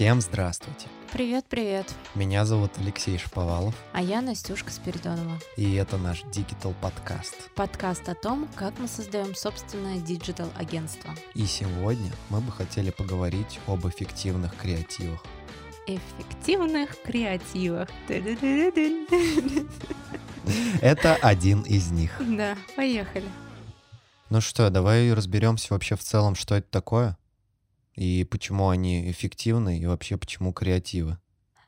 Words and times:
Всем 0.00 0.22
здравствуйте. 0.22 0.86
Привет, 1.12 1.44
привет. 1.46 1.94
Меня 2.14 2.46
зовут 2.46 2.70
Алексей 2.78 3.18
Шповалов. 3.18 3.74
А 3.92 4.00
я 4.00 4.22
Настюшка 4.22 4.70
Спиридонова. 4.70 5.38
И 5.58 5.74
это 5.74 5.98
наш 5.98 6.24
Digital 6.24 6.74
подкаст. 6.80 7.50
Подкаст 7.54 8.08
о 8.08 8.14
том, 8.14 8.48
как 8.54 8.78
мы 8.78 8.88
создаем 8.88 9.34
собственное 9.34 9.98
digital 9.98 10.48
агентство. 10.56 11.10
И 11.34 11.44
сегодня 11.44 12.10
мы 12.30 12.40
бы 12.40 12.50
хотели 12.50 12.88
поговорить 12.88 13.60
об 13.66 13.86
эффективных 13.86 14.56
креативах. 14.56 15.22
Эффективных 15.86 16.96
креативах. 17.02 17.90
Это 20.80 21.14
один 21.16 21.60
из 21.60 21.90
них. 21.90 22.12
Да, 22.20 22.56
поехали. 22.74 23.28
Ну 24.30 24.40
что, 24.40 24.70
давай 24.70 25.12
разберемся 25.12 25.74
вообще 25.74 25.94
в 25.94 26.02
целом, 26.02 26.36
что 26.36 26.54
это 26.54 26.70
такое 26.70 27.18
и 28.00 28.24
почему 28.24 28.70
они 28.70 29.10
эффективны, 29.10 29.78
и 29.78 29.84
вообще 29.84 30.16
почему 30.16 30.54
креативы. 30.54 31.18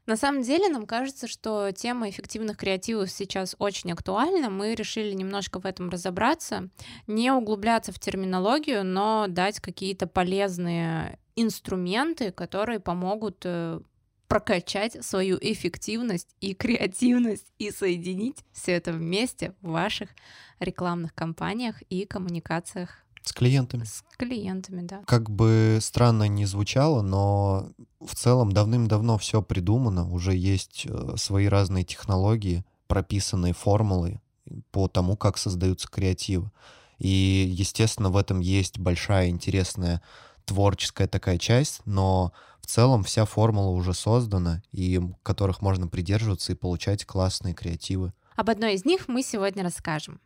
На 0.07 0.17
самом 0.17 0.43
деле 0.43 0.69
нам 0.69 0.87
кажется, 0.87 1.29
что 1.29 1.71
тема 1.73 2.09
эффективных 2.09 2.57
креативов 2.57 3.11
сейчас 3.11 3.55
очень 3.59 3.93
актуальна. 3.93 4.49
Мы 4.49 4.75
решили 4.75 5.13
немножко 5.13 5.61
в 5.61 5.67
этом 5.67 5.91
разобраться, 5.91 6.71
не 7.07 7.31
углубляться 7.31 7.93
в 7.93 7.99
терминологию, 7.99 8.83
но 8.83 9.27
дать 9.29 9.61
какие-то 9.61 10.07
полезные 10.07 11.19
инструменты, 11.37 12.33
которые 12.33 12.81
помогут 12.81 13.43
э, 13.45 13.81
прокачать 14.27 15.05
свою 15.05 15.37
эффективность 15.39 16.35
и 16.41 16.55
креативность 16.55 17.53
и 17.59 17.71
соединить 17.71 18.39
все 18.53 18.73
это 18.73 18.93
вместе 18.93 19.55
в 19.61 19.69
ваших 19.69 20.09
рекламных 20.61 21.15
кампаниях 21.15 21.83
и 21.91 22.07
коммуникациях 22.07 23.02
с 23.23 23.33
клиентами. 23.33 23.85
С 23.85 24.03
клиентами, 24.17 24.83
да. 24.83 25.03
Как 25.07 25.31
бы 25.31 25.79
странно 25.81 26.29
не 26.29 26.45
звучало, 26.45 27.03
но 27.03 27.69
в 28.01 28.15
целом 28.15 28.53
давным-давно 28.53 29.19
все 29.19 29.43
придумано, 29.43 30.11
уже 30.11 30.35
есть 30.35 30.87
э, 30.89 31.15
свои 31.17 31.47
разные 31.47 31.85
технологии, 31.85 32.65
прописанные 32.87 33.53
формулы 33.53 34.21
по 34.71 34.89
тому, 34.89 35.17
как 35.17 35.39
создаются 35.39 35.89
креативы. 35.89 36.51
И, 36.99 37.53
естественно, 37.53 38.11
в 38.11 38.17
этом 38.17 38.41
есть 38.41 38.79
большая 38.79 39.29
интересная 39.29 40.03
творческая 40.45 41.09
такая 41.09 41.39
часть, 41.39 41.81
но 41.85 42.33
в 42.61 42.67
целом 42.67 43.03
вся 43.03 43.25
формула 43.25 43.71
уже 43.71 43.95
создана, 43.95 44.63
и 44.73 45.01
которых 45.23 45.63
можно 45.63 45.89
придерживаться 45.89 46.53
и 46.53 46.57
получать 46.57 47.05
классные 47.05 47.55
креативы. 47.55 48.13
Об 48.37 48.51
одной 48.51 48.75
из 48.75 48.85
них 48.85 49.09
мы 49.09 49.23
сегодня 49.23 49.63
расскажем. 49.63 50.21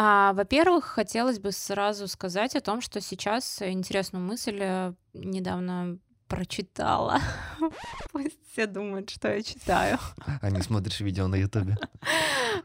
А, 0.00 0.32
во-первых, 0.32 0.84
хотелось 0.84 1.40
бы 1.40 1.50
сразу 1.50 2.06
сказать 2.06 2.54
о 2.54 2.60
том, 2.60 2.80
что 2.80 3.00
сейчас 3.00 3.60
интересную 3.62 4.24
мысль 4.24 4.60
э, 4.60 4.92
недавно 5.12 5.98
прочитала. 6.28 7.18
Пусть 8.12 8.38
все 8.52 8.66
думают, 8.66 9.10
что 9.10 9.34
я 9.34 9.42
читаю. 9.42 9.98
А 10.40 10.50
не 10.50 10.62
смотришь 10.62 11.00
видео 11.00 11.26
на 11.26 11.34
Ютубе? 11.34 11.76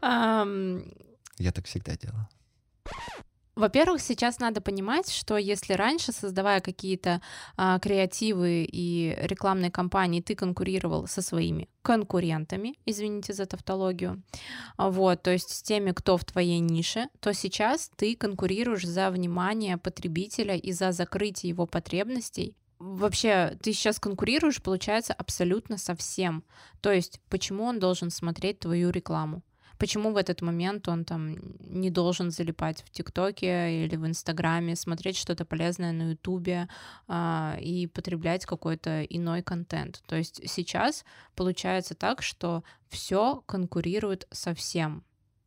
Я 0.00 1.50
так 1.52 1.66
всегда 1.66 1.96
делаю. 1.96 2.28
Во-первых, 3.56 4.00
сейчас 4.00 4.40
надо 4.40 4.60
понимать, 4.60 5.10
что 5.10 5.36
если 5.36 5.74
раньше, 5.74 6.12
создавая 6.12 6.60
какие-то 6.60 7.20
а, 7.56 7.78
креативы 7.78 8.64
и 8.64 9.16
рекламные 9.22 9.70
кампании, 9.70 10.20
ты 10.20 10.34
конкурировал 10.34 11.06
со 11.06 11.22
своими 11.22 11.68
конкурентами, 11.82 12.74
извините 12.84 13.32
за 13.32 13.46
тавтологию, 13.46 14.22
вот, 14.76 15.22
то 15.22 15.30
есть 15.30 15.50
с 15.50 15.62
теми, 15.62 15.92
кто 15.92 16.16
в 16.16 16.24
твоей 16.24 16.58
нише, 16.58 17.08
то 17.20 17.32
сейчас 17.32 17.90
ты 17.96 18.16
конкурируешь 18.16 18.86
за 18.86 19.10
внимание 19.10 19.76
потребителя 19.76 20.56
и 20.56 20.72
за 20.72 20.92
закрытие 20.92 21.50
его 21.50 21.66
потребностей 21.66 22.56
вообще 22.78 23.56
ты 23.62 23.72
сейчас 23.72 23.98
конкурируешь, 23.98 24.62
получается, 24.62 25.12
абсолютно 25.14 25.78
со 25.78 25.94
всем. 25.94 26.44
То 26.80 26.92
есть, 26.92 27.20
почему 27.28 27.64
он 27.64 27.78
должен 27.78 28.10
смотреть 28.10 28.60
твою 28.60 28.90
рекламу? 28.90 29.42
Почему 29.78 30.12
в 30.12 30.16
этот 30.16 30.42
момент 30.42 30.88
он 30.88 31.04
там 31.04 31.36
не 31.60 31.90
должен 31.90 32.30
залипать 32.30 32.82
в 32.82 32.90
ТикТоке 32.90 33.84
или 33.84 33.96
в 33.96 34.06
Инстаграме, 34.06 34.76
смотреть 34.76 35.16
что-то 35.16 35.44
полезное 35.44 35.92
на 35.92 36.10
Ютубе 36.10 36.68
а, 37.06 37.56
и 37.60 37.86
потреблять 37.86 38.46
какой-то 38.46 39.02
иной 39.04 39.42
контент. 39.42 40.02
То 40.06 40.16
есть 40.16 40.40
сейчас 40.48 41.04
получается 41.34 41.94
так, 41.94 42.22
что 42.22 42.62
все 42.88 43.42
конкурирует 43.46 44.26
со 44.30 44.54
всем. 44.54 45.04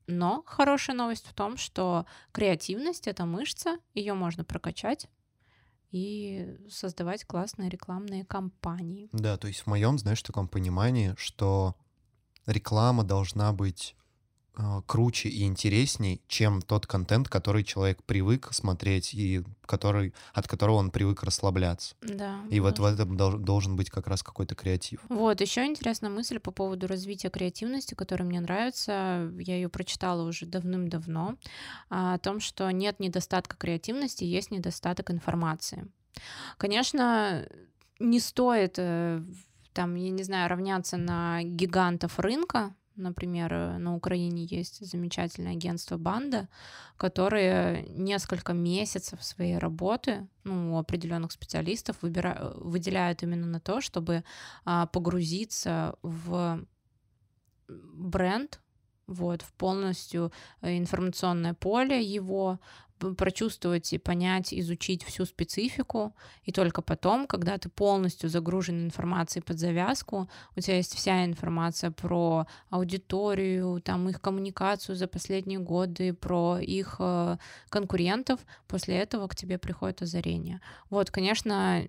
Но 0.07 0.44
хорошая 0.45 0.95
новость 0.95 1.27
в 1.27 1.33
том, 1.33 1.57
что 1.57 2.05
креативность 2.31 3.07
это 3.07 3.25
мышца, 3.25 3.77
ее 3.94 4.13
можно 4.13 4.45
прокачать 4.45 5.07
и 5.91 6.57
создавать 6.69 7.25
классные 7.25 7.69
рекламные 7.69 8.25
кампании. 8.25 9.09
Да, 9.11 9.38
то 9.38 9.47
есть 9.47 9.61
в 9.61 9.67
моем, 9.67 9.97
знаешь, 9.97 10.21
таком 10.21 10.47
понимании, 10.47 11.13
что 11.17 11.75
реклама 12.45 13.03
должна 13.03 13.51
быть 13.53 13.95
круче 14.85 15.29
и 15.29 15.44
интересней, 15.44 16.22
чем 16.28 16.62
тот 16.62 16.88
контент, 16.88 17.29
который 17.29 17.63
человек 17.63 18.03
привык 18.03 18.50
смотреть 18.51 19.13
и 19.13 19.44
который, 19.66 20.13
от 20.34 20.47
которого 20.47 20.78
он 20.78 20.90
привык 20.90 21.23
расслабляться. 21.23 21.95
Да. 22.01 22.40
И 22.50 22.59
вот 22.59 22.79
в 22.79 22.85
этом 22.85 23.16
должен 23.18 23.75
быть 23.75 23.90
как 23.90 24.07
раз 24.07 24.23
какой-то 24.23 24.56
креатив. 24.56 25.00
Вот, 25.09 25.41
еще 25.41 25.66
интересная 25.66 26.09
мысль 26.09 26.40
по 26.40 26.51
поводу 26.51 26.88
развития 26.88 27.29
креативности, 27.29 27.94
которая 27.94 28.28
мне 28.28 28.40
нравится. 28.40 29.31
Я 29.38 29.56
ее 29.56 29.69
прочитала 29.69 30.28
уже 30.28 30.45
давным-давно, 30.45 31.35
а, 31.89 32.16
о 32.16 32.18
том, 32.18 32.39
что 32.39 32.69
нет 32.72 33.00
недостатка 33.00 33.57
креативности, 33.57 34.24
есть 34.24 34.51
недостаток 34.51 35.12
информации. 35.12 35.88
Конечно, 36.57 37.47
не 38.00 38.19
стоит 38.19 38.75
э, 38.78 39.22
там, 39.74 39.95
я 39.95 40.09
не 40.09 40.24
знаю, 40.24 40.50
равняться 40.50 40.97
на 40.97 41.44
гигантов 41.44 42.19
рынка, 42.19 42.74
Например, 42.97 43.53
э, 43.53 43.77
на 43.77 43.95
Украине 43.95 44.43
есть 44.43 44.85
замечательное 44.85 45.53
агентство 45.53 45.97
Банда, 45.97 46.49
которые 46.97 47.83
несколько 47.89 48.53
месяцев 48.53 49.23
своей 49.23 49.57
работы 49.57 50.27
ну, 50.43 50.75
у 50.75 50.77
определенных 50.79 51.31
специалистов 51.31 51.97
выбира... 52.01 52.53
выделяют 52.55 53.23
именно 53.23 53.45
на 53.45 53.59
то, 53.59 53.81
чтобы 53.81 54.23
а, 54.65 54.87
погрузиться 54.87 55.95
в 56.01 56.65
бренд, 57.67 58.59
вот, 59.07 59.41
в 59.41 59.53
полностью 59.53 60.31
э, 60.61 60.77
информационное 60.77 61.53
поле 61.53 62.03
его, 62.03 62.59
прочувствовать 62.97 63.93
и 63.93 63.97
понять, 63.97 64.53
изучить 64.53 65.03
всю 65.03 65.25
специфику, 65.25 66.15
и 66.43 66.51
только 66.51 66.81
потом, 66.81 67.27
когда 67.27 67.57
ты 67.57 67.69
полностью 67.69 68.29
загружен 68.29 68.85
информацией 68.85 69.43
под 69.43 69.59
завязку, 69.59 70.29
у 70.55 70.59
тебя 70.59 70.77
есть 70.77 70.95
вся 70.95 71.25
информация 71.25 71.91
про 71.91 72.47
аудиторию, 72.69 73.81
там 73.81 74.09
их 74.09 74.21
коммуникацию 74.21 74.95
за 74.95 75.07
последние 75.07 75.59
годы, 75.59 76.13
про 76.13 76.59
их 76.59 76.95
э, 76.99 77.37
конкурентов, 77.69 78.39
после 78.67 78.95
этого 78.95 79.27
к 79.27 79.35
тебе 79.35 79.57
приходит 79.57 80.01
озарение. 80.01 80.61
Вот, 80.89 81.11
конечно, 81.11 81.83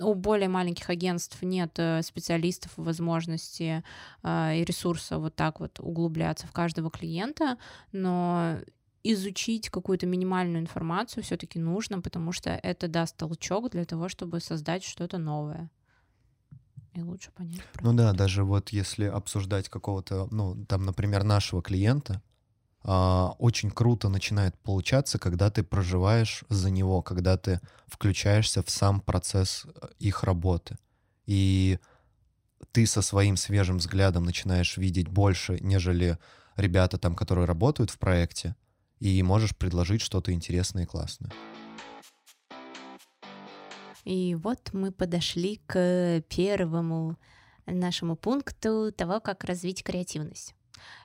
у 0.00 0.14
более 0.14 0.48
маленьких 0.48 0.88
агентств 0.90 1.42
нет 1.42 1.78
э, 1.78 2.02
специалистов, 2.02 2.72
возможности 2.76 3.84
э, 4.22 4.56
и 4.56 4.64
ресурса 4.64 5.18
вот 5.18 5.34
так 5.36 5.60
вот 5.60 5.78
углубляться 5.78 6.46
в 6.46 6.52
каждого 6.52 6.90
клиента, 6.90 7.58
но 7.92 8.56
изучить 9.02 9.70
какую-то 9.70 10.06
минимальную 10.06 10.60
информацию 10.60 11.22
все-таки 11.22 11.58
нужно, 11.58 12.00
потому 12.00 12.32
что 12.32 12.50
это 12.50 12.88
даст 12.88 13.16
толчок 13.16 13.70
для 13.70 13.84
того, 13.84 14.08
чтобы 14.08 14.40
создать 14.40 14.84
что-то 14.84 15.18
новое. 15.18 15.70
И 16.94 17.02
лучше 17.02 17.30
понять. 17.30 17.60
Ну 17.80 17.92
да, 17.92 18.12
даже 18.12 18.44
вот 18.44 18.70
если 18.70 19.04
обсуждать 19.04 19.68
какого-то, 19.68 20.28
ну, 20.30 20.64
там, 20.66 20.84
например, 20.84 21.22
нашего 21.22 21.62
клиента, 21.62 22.20
а, 22.82 23.34
очень 23.38 23.70
круто 23.70 24.08
начинает 24.08 24.58
получаться, 24.58 25.18
когда 25.18 25.50
ты 25.50 25.62
проживаешь 25.62 26.44
за 26.48 26.70
него, 26.70 27.02
когда 27.02 27.36
ты 27.36 27.60
включаешься 27.86 28.62
в 28.62 28.70
сам 28.70 29.00
процесс 29.00 29.66
э, 29.66 29.88
их 29.98 30.24
работы. 30.24 30.78
И 31.26 31.78
ты 32.72 32.86
со 32.86 33.02
своим 33.02 33.36
свежим 33.36 33.78
взглядом 33.78 34.24
начинаешь 34.24 34.76
видеть 34.76 35.08
больше, 35.08 35.58
нежели 35.60 36.18
ребята 36.56 36.98
там, 36.98 37.14
которые 37.14 37.44
работают 37.44 37.90
в 37.90 37.98
проекте, 37.98 38.56
и 39.00 39.22
можешь 39.22 39.56
предложить 39.56 40.02
что-то 40.02 40.32
интересное 40.32 40.84
и 40.84 40.86
классное. 40.86 41.32
И 44.04 44.34
вот 44.34 44.70
мы 44.72 44.92
подошли 44.92 45.60
к 45.66 46.22
первому 46.28 47.18
нашему 47.66 48.16
пункту 48.16 48.92
того, 48.92 49.20
как 49.20 49.44
развить 49.44 49.82
креативность. 49.82 50.54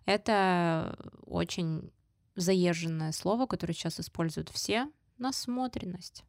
Это 0.06 0.98
очень 1.26 1.92
заезженное 2.36 3.12
слово, 3.12 3.46
которое 3.46 3.74
сейчас 3.74 4.00
используют 4.00 4.50
все, 4.50 4.90
насмотренность. 5.18 6.24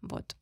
Вот. 0.00 0.36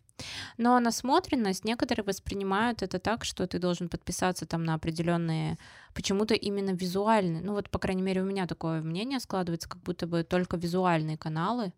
Но 0.57 0.79
насмотренность 0.81 1.65
некоторые 1.65 2.05
воспринимают 2.05 2.83
это 2.83 2.99
так, 2.99 3.25
что 3.25 3.47
ты 3.47 3.59
должен 3.59 3.89
подписаться 3.89 4.47
там 4.47 4.65
на 4.65 4.75
определенные, 4.75 5.59
почему-то 5.95 6.35
именно 6.35 6.71
визуальные, 6.71 7.43
ну 7.43 7.53
вот, 7.53 7.71
по 7.71 7.79
крайней 7.79 8.03
мере, 8.03 8.23
у 8.23 8.27
меня 8.27 8.47
такое 8.47 8.81
мнение 8.83 9.21
складывается, 9.21 9.69
как 9.69 9.83
будто 9.83 10.07
бы 10.07 10.25
только 10.25 10.57
визуальные 10.57 11.17
каналы, 11.17 11.73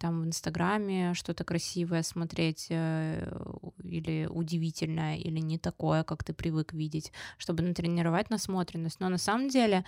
там 0.00 0.22
в 0.22 0.26
Инстаграме 0.26 1.12
что-то 1.12 1.44
красивое 1.44 2.02
смотреть 2.02 2.68
э, 2.70 3.30
или 3.84 4.26
удивительное, 4.30 5.18
или 5.18 5.40
не 5.40 5.58
такое, 5.58 6.04
как 6.04 6.24
ты 6.24 6.32
привык 6.32 6.72
видеть, 6.72 7.12
чтобы 7.36 7.62
натренировать 7.62 8.30
насмотренность. 8.30 8.98
Но 8.98 9.10
на 9.10 9.18
самом 9.18 9.50
деле 9.50 9.84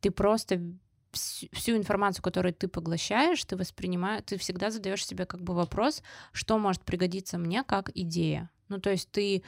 ты 0.00 0.10
просто 0.10 0.60
всю 1.14 1.76
информацию, 1.76 2.22
которую 2.22 2.54
ты 2.54 2.68
поглощаешь, 2.68 3.44
ты 3.44 3.56
воспринимаешь, 3.56 4.24
ты 4.26 4.38
всегда 4.38 4.70
задаешь 4.70 5.06
себе 5.06 5.26
как 5.26 5.42
бы 5.42 5.54
вопрос, 5.54 6.02
что 6.32 6.58
может 6.58 6.82
пригодиться 6.82 7.38
мне 7.38 7.62
как 7.64 7.90
идея. 7.94 8.50
Ну, 8.68 8.78
то 8.78 8.90
есть 8.90 9.10
ты 9.10 9.42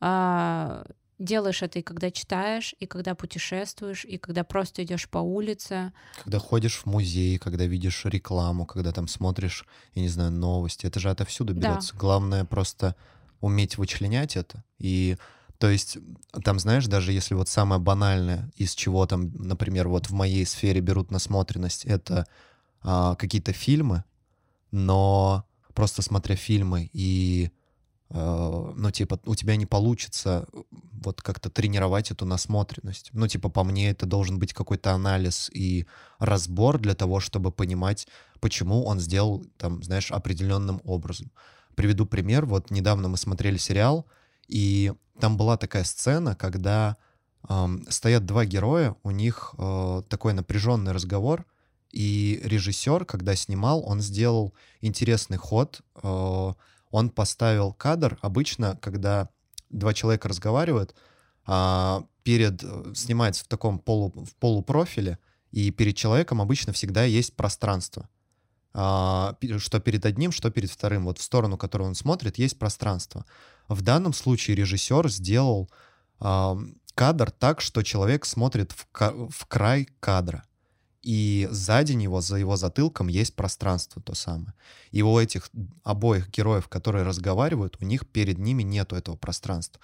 а, 0.00 0.84
делаешь 1.18 1.62
это 1.62 1.78
и 1.78 1.82
когда 1.82 2.10
читаешь, 2.10 2.74
и 2.78 2.86
когда 2.86 3.14
путешествуешь, 3.14 4.04
и 4.04 4.18
когда 4.18 4.44
просто 4.44 4.84
идешь 4.84 5.08
по 5.08 5.18
улице. 5.18 5.92
Когда 6.22 6.38
ходишь 6.38 6.76
в 6.76 6.86
музей, 6.86 7.38
когда 7.38 7.64
видишь 7.64 8.04
рекламу, 8.04 8.66
когда 8.66 8.92
там 8.92 9.08
смотришь, 9.08 9.64
я 9.94 10.02
не 10.02 10.08
знаю, 10.08 10.32
новости. 10.32 10.86
Это 10.86 11.00
же 11.00 11.10
отовсюду 11.10 11.54
берется. 11.54 11.92
Да. 11.92 11.98
Главное 11.98 12.44
просто 12.44 12.96
уметь 13.40 13.78
вычленять 13.78 14.36
это. 14.36 14.64
И 14.78 15.16
то 15.58 15.68
есть 15.68 15.98
там, 16.44 16.58
знаешь, 16.58 16.86
даже 16.86 17.12
если 17.12 17.34
вот 17.34 17.48
самое 17.48 17.80
банальное, 17.80 18.50
из 18.56 18.74
чего 18.74 19.06
там, 19.06 19.32
например, 19.34 19.88
вот 19.88 20.08
в 20.08 20.12
моей 20.12 20.44
сфере 20.46 20.80
берут 20.80 21.10
насмотренность, 21.10 21.84
это 21.84 22.26
а, 22.82 23.14
какие-то 23.16 23.52
фильмы, 23.52 24.04
но 24.70 25.44
просто 25.74 26.02
смотря 26.02 26.36
фильмы 26.36 26.90
и 26.92 27.50
Э, 28.10 28.72
ну, 28.76 28.90
типа, 28.90 29.18
у 29.24 29.34
тебя 29.34 29.56
не 29.56 29.66
получится 29.66 30.46
э, 30.52 30.62
вот 31.02 31.22
как-то 31.22 31.50
тренировать 31.50 32.10
эту 32.10 32.24
насмотренность. 32.24 33.10
Ну, 33.12 33.26
типа, 33.26 33.48
по 33.48 33.64
мне, 33.64 33.90
это 33.90 34.06
должен 34.06 34.38
быть 34.38 34.52
какой-то 34.52 34.92
анализ 34.92 35.50
и 35.52 35.86
разбор 36.18 36.78
для 36.78 36.94
того, 36.94 37.20
чтобы 37.20 37.50
понимать, 37.50 38.06
почему 38.40 38.84
он 38.84 39.00
сделал, 39.00 39.44
там, 39.58 39.82
знаешь, 39.82 40.12
определенным 40.12 40.80
образом. 40.84 41.30
Приведу 41.74 42.06
пример. 42.06 42.46
Вот 42.46 42.70
недавно 42.70 43.08
мы 43.08 43.16
смотрели 43.16 43.56
сериал, 43.56 44.06
и 44.48 44.92
там 45.20 45.36
была 45.36 45.56
такая 45.56 45.84
сцена, 45.84 46.34
когда 46.34 46.96
эм, 47.48 47.86
стоят 47.88 48.26
два 48.26 48.44
героя, 48.44 48.96
у 49.02 49.10
них 49.10 49.54
э, 49.58 50.02
такой 50.08 50.32
напряженный 50.32 50.92
разговор, 50.92 51.46
и 51.90 52.40
режиссер, 52.44 53.04
когда 53.04 53.34
снимал, 53.34 53.82
он 53.86 54.00
сделал 54.00 54.54
интересный 54.80 55.38
ход, 55.38 55.80
э, 56.02 56.52
он 56.90 57.10
поставил 57.10 57.72
кадр, 57.72 58.18
обычно, 58.20 58.78
когда 58.80 59.28
два 59.70 59.94
человека 59.94 60.28
разговаривают, 60.28 60.94
а, 61.46 62.04
перед, 62.22 62.62
э, 62.62 62.92
снимается 62.94 63.44
в 63.44 63.48
таком 63.48 63.78
полу, 63.78 64.12
в 64.14 64.34
полупрофиле, 64.36 65.18
и 65.52 65.70
перед 65.70 65.96
человеком 65.96 66.40
обычно 66.40 66.72
всегда 66.72 67.04
есть 67.04 67.34
пространство. 67.34 68.08
А, 68.74 69.36
что 69.58 69.80
перед 69.80 70.04
одним, 70.04 70.32
что 70.32 70.50
перед 70.50 70.70
вторым. 70.70 71.04
Вот 71.04 71.18
в 71.18 71.22
сторону, 71.22 71.56
которую 71.56 71.88
он 71.88 71.94
смотрит, 71.94 72.38
есть 72.38 72.58
пространство. 72.58 73.24
В 73.68 73.82
данном 73.82 74.12
случае 74.12 74.56
режиссер 74.56 75.08
сделал 75.08 75.70
а, 76.20 76.58
кадр 76.94 77.30
так, 77.30 77.60
что 77.60 77.82
человек 77.82 78.24
смотрит 78.24 78.72
в, 78.72 78.86
в 79.30 79.46
край 79.46 79.88
кадра 80.00 80.44
и 81.06 81.46
сзади 81.52 81.92
него, 81.92 82.20
за 82.20 82.36
его 82.36 82.56
затылком, 82.56 83.06
есть 83.06 83.36
пространство 83.36 84.02
то 84.02 84.14
самое. 84.14 84.54
И 84.90 85.02
у 85.02 85.18
этих 85.20 85.50
обоих 85.84 86.30
героев, 86.30 86.66
которые 86.66 87.04
разговаривают, 87.04 87.76
у 87.80 87.84
них 87.84 88.08
перед 88.08 88.38
ними 88.38 88.64
нету 88.64 88.96
этого 88.96 89.14
пространства. 89.14 89.80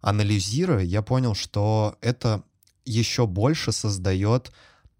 Анализируя, 0.00 0.82
я 0.82 1.02
понял, 1.02 1.34
что 1.34 1.98
это 2.00 2.42
еще 2.86 3.26
больше 3.26 3.72
создает 3.72 4.52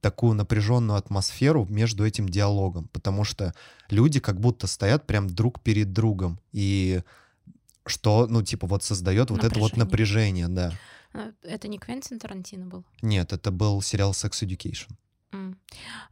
такую 0.03 0.35
напряженную 0.35 0.99
атмосферу 0.99 1.67
между 1.71 2.07
этим 2.07 2.29
диалогом, 2.29 2.89
потому 2.93 3.25
что 3.25 3.55
люди 3.89 4.21
как 4.21 4.39
будто 4.39 4.67
стоят 4.67 5.07
прям 5.07 5.29
друг 5.29 5.63
перед 5.63 5.95
другом, 5.95 6.39
и 6.53 7.01
что, 7.87 8.27
ну, 8.27 8.43
типа, 8.43 8.67
вот 8.67 8.83
создает 8.83 9.31
вот 9.31 9.45
это 9.45 9.59
вот 9.59 9.77
напряжение, 9.77 10.49
да. 10.49 10.73
А, 11.13 11.33
это 11.43 11.69
не 11.69 11.79
Квентин 11.79 12.19
Тарантино 12.19 12.67
был? 12.67 12.85
Нет, 13.03 13.33
это 13.33 13.51
был 13.51 13.81
сериал 13.83 14.13
Sex 14.13 14.43
Education. 14.43 14.91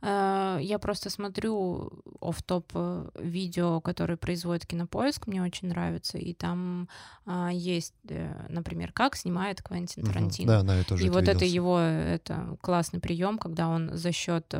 Э, 0.01 0.59
я 0.61 0.79
просто 0.79 1.11
смотрю 1.11 1.91
оф-топ 2.21 2.71
э, 2.75 3.09
видео, 3.19 3.81
которые 3.81 4.17
производит 4.17 4.67
Кинопоиск, 4.67 5.27
мне 5.27 5.43
очень 5.43 5.69
нравится, 5.69 6.19
и 6.19 6.35
там 6.35 6.89
а, 7.25 7.51
есть, 7.53 7.95
э, 8.09 8.47
например, 8.49 8.93
как 8.93 9.17
снимает 9.17 9.63
Квентин 9.63 10.05
Тарантино. 10.05 10.53
Да, 10.53 10.63
да, 10.63 10.77
я 10.77 10.85
тоже 10.85 11.05
И 11.05 11.07
это 11.07 11.15
вот 11.15 11.21
видел. 11.23 11.37
это 11.37 11.45
его 11.45 11.79
это 11.79 12.57
классный 12.61 13.01
прием, 13.01 13.39
когда 13.39 13.69
он 13.69 13.97
за 13.97 14.13
счет 14.13 14.55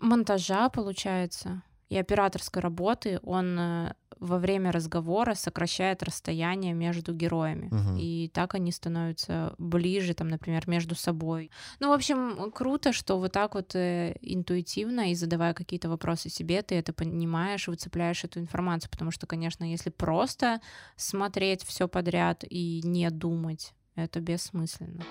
монтажа, 0.00 0.68
получается, 0.70 1.62
и 1.88 1.96
операторской 1.96 2.62
работы, 2.62 3.20
он 3.22 3.92
во 4.22 4.38
время 4.38 4.70
разговора 4.70 5.34
сокращает 5.34 6.02
расстояние 6.02 6.74
между 6.74 7.12
героями. 7.12 7.66
Угу. 7.66 7.98
И 7.98 8.30
так 8.32 8.54
они 8.54 8.70
становятся 8.70 9.54
ближе, 9.58 10.14
там, 10.14 10.28
например, 10.28 10.68
между 10.68 10.94
собой. 10.94 11.50
Ну, 11.80 11.88
в 11.88 11.92
общем, 11.92 12.52
круто, 12.52 12.92
что 12.92 13.18
вот 13.18 13.32
так 13.32 13.54
вот 13.54 13.74
э, 13.74 14.16
интуитивно 14.20 15.10
и 15.10 15.14
задавая 15.14 15.54
какие-то 15.54 15.88
вопросы 15.88 16.30
себе, 16.30 16.62
ты 16.62 16.76
это 16.76 16.92
понимаешь, 16.92 17.66
выцепляешь 17.66 18.24
эту 18.24 18.38
информацию. 18.38 18.90
Потому 18.90 19.10
что, 19.10 19.26
конечно, 19.26 19.64
если 19.64 19.90
просто 19.90 20.60
смотреть 20.96 21.64
все 21.64 21.88
подряд 21.88 22.44
и 22.48 22.80
не 22.84 23.10
думать, 23.10 23.74
это 23.96 24.20
бессмысленно. 24.20 25.02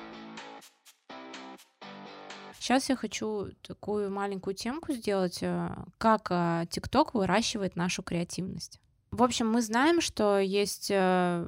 Сейчас 2.60 2.90
я 2.90 2.96
хочу 2.96 3.50
такую 3.62 4.10
маленькую 4.12 4.54
темку 4.54 4.94
сделать, 4.94 5.40
э, 5.42 5.70
как 5.98 6.28
э, 6.30 6.66
ТикТок 6.70 7.14
выращивает 7.14 7.76
нашу 7.76 8.04
креативность. 8.04 8.80
В 9.12 9.24
общем, 9.24 9.52
мы 9.52 9.62
знаем, 9.62 10.00
что 10.02 10.40
есть 10.40 10.88
э, 10.90 11.46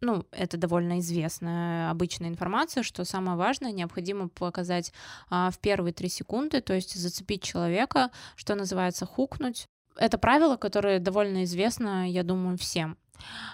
ну, 0.00 0.26
это 0.30 0.56
довольно 0.56 0.98
известная 1.00 1.90
обычная 1.90 2.28
информация, 2.28 2.82
что 2.82 3.04
самое 3.04 3.36
важное, 3.36 3.72
необходимо 3.72 4.28
показать 4.28 4.92
а, 5.30 5.50
в 5.50 5.58
первые 5.58 5.92
три 5.92 6.08
секунды, 6.08 6.60
то 6.60 6.74
есть 6.74 6.94
зацепить 6.94 7.42
человека, 7.42 8.10
что 8.34 8.54
называется 8.54 9.06
хукнуть. 9.06 9.66
Это 9.96 10.18
правило, 10.18 10.56
которое 10.56 10.98
довольно 10.98 11.44
известно, 11.44 12.10
я 12.10 12.22
думаю, 12.22 12.58
всем. 12.58 12.98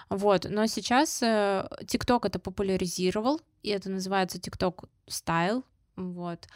Вот, 0.09 0.45
но 0.49 0.65
сейчас 0.65 1.23
э, 1.23 1.67
TikTok 1.83 2.27
это 2.27 2.39
популяризировал, 2.39 3.39
и 3.61 3.69
это 3.69 3.89
называется 3.89 4.37
TikTok 4.39 4.89
Style, 5.07 5.63
вот. 5.95 6.47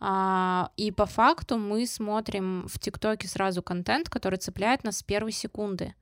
А, 0.00 0.70
и 0.76 0.90
по 0.90 1.06
факту 1.06 1.58
мы 1.58 1.86
смотрим 1.86 2.66
в 2.68 2.78
ТикТоке 2.78 3.28
сразу 3.28 3.62
контент, 3.62 4.08
который 4.08 4.38
цепляет 4.38 4.84
нас 4.84 4.98
с 4.98 5.02
первой 5.02 5.32
секунды. 5.32 5.94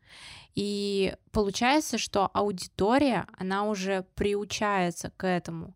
И 0.55 1.15
получается, 1.33 1.99
что 1.99 2.31
аудитория, 2.33 3.27
она 3.37 3.65
уже 3.65 4.07
приучается 4.15 5.11
к 5.17 5.27
этому. 5.27 5.75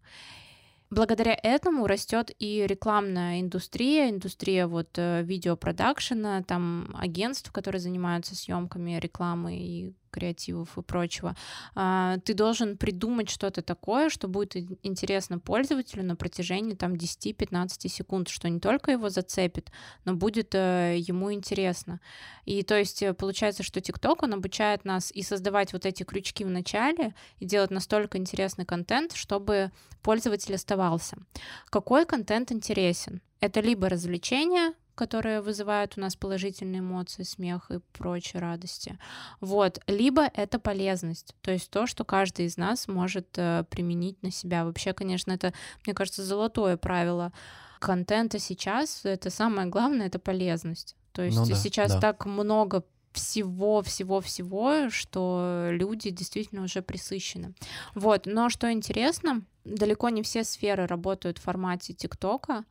Благодаря 0.91 1.39
этому 1.43 1.87
растет 1.87 2.31
и 2.39 2.65
рекламная 2.67 3.41
индустрия, 3.41 4.09
индустрия 4.09 4.67
вот 4.67 4.89
э, 4.97 5.23
видеопродакшена, 5.23 6.43
там 6.45 6.95
агентств, 6.99 7.53
которые 7.53 7.81
занимаются 7.81 8.35
съемками 8.35 8.99
рекламы 8.99 9.59
и 9.59 9.93
креативов 10.11 10.77
и 10.79 10.83
прочего. 10.83 11.37
А, 11.75 12.19
ты 12.25 12.35
должен 12.35 12.77
придумать 12.77 13.31
что-то 13.31 13.63
такое, 13.63 14.11
что 14.11 14.29
будет 14.29 14.57
интересно 14.83 15.39
пользователю 15.39 16.05
на 16.05 16.17
протяжении 16.17 16.75
там 16.75 16.95
10-15 16.95 17.89
секунд, 17.89 18.29
что 18.29 18.49
не 18.49 18.61
только 18.61 18.93
его 18.93 19.09
зацепит, 19.09 19.71
но 20.05 20.15
будет 20.15 20.55
э, 20.55 20.97
ему 20.99 21.33
интересно. 21.33 22.01
И 22.45 22.63
то 22.63 22.79
есть 22.79 23.03
э, 23.03 23.15
получается, 23.15 23.63
что 23.63 23.81
TikTok, 23.81 24.19
он 24.23 24.35
обучает 24.35 24.85
нас 24.85 25.11
и 25.13 25.23
создавать 25.23 25.73
вот 25.73 25.87
эти 25.87 26.03
крючки 26.03 26.45
в 26.45 26.51
начале, 26.51 27.15
и 27.39 27.45
делать 27.45 27.71
настолько 27.71 28.19
интересный 28.19 28.65
контент, 28.65 29.13
чтобы 29.13 29.71
пользователь 30.03 30.55
оставался. 30.55 31.19
Какой 31.71 32.07
контент 32.07 32.53
интересен? 32.53 33.21
Это 33.41 33.61
либо 33.61 33.89
развлечение, 33.89 34.73
которые 34.99 35.41
вызывают 35.41 35.97
у 35.97 36.01
нас 36.01 36.17
положительные 36.17 36.81
эмоции, 36.81 37.23
смех 37.23 37.71
и 37.71 37.79
прочие 37.93 38.43
радости. 38.43 38.99
Вот. 39.41 39.81
Либо 39.87 40.23
это 40.35 40.59
полезность, 40.59 41.37
то 41.41 41.53
есть 41.53 41.71
то, 41.71 41.87
что 41.87 42.05
каждый 42.05 42.47
из 42.47 42.57
нас 42.57 42.89
может 42.89 43.29
э, 43.37 43.65
применить 43.71 44.21
на 44.25 44.33
себя. 44.33 44.65
Вообще, 44.65 44.93
конечно, 44.93 45.31
это, 45.31 45.55
мне 45.87 45.95
кажется, 45.95 46.25
золотое 46.25 46.77
правило 46.77 47.33
контента 47.79 48.41
сейчас. 48.41 49.05
Это 49.05 49.31
самое 49.31 49.69
главное, 49.69 50.09
это 50.09 50.19
полезность. 50.19 50.97
То 51.13 51.23
есть 51.23 51.37
ну, 51.37 51.47
да, 51.47 51.55
сейчас 51.55 51.93
да. 51.93 52.01
так 52.01 52.27
много 52.27 52.83
всего, 53.13 53.83
всего, 53.83 54.21
всего, 54.21 54.91
что 54.91 55.69
люди 55.71 56.11
действительно 56.11 56.65
уже 56.65 56.83
присыщены. 56.83 57.55
Вот, 57.95 58.27
но 58.27 58.51
что 58.51 58.73
интересно, 58.73 59.43
далеко 59.65 60.09
не 60.09 60.23
все 60.23 60.43
сферы 60.43 60.87
работают 60.87 61.39
в 61.39 61.43
формате 61.43 61.93
ТикТока 61.93 62.65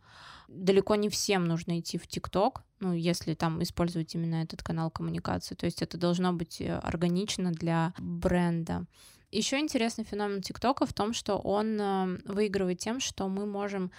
далеко 0.48 0.96
не 0.96 1.10
всем 1.10 1.46
нужно 1.46 1.80
идти 1.80 1.98
в 1.98 2.08
ТикТок, 2.08 2.63
ну, 2.80 2.94
если 2.94 3.34
там 3.34 3.62
использовать 3.63 4.13
именно 4.16 4.44
этот 4.44 4.63
канал 4.63 4.92
коммуникации. 4.92 5.56
То 5.56 5.66
есть 5.66 5.82
это 5.82 5.98
должно 5.98 6.34
быть 6.34 6.62
э, 6.62 6.77
органично 6.77 7.51
для 7.51 7.94
бренда. 8.00 8.86
Еще 9.32 9.60
интересный 9.60 10.06
феномен 10.06 10.42
ТикТока 10.42 10.86
в 10.86 10.94
том, 10.94 11.13
что 11.13 11.38
он 11.38 11.80
э, 11.80 12.20
выигрывает 12.25 12.80
тем, 12.80 13.00
что 13.00 13.27
мы 13.27 13.46
можем 13.46 13.92